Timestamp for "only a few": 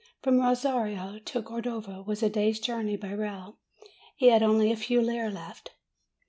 4.41-4.99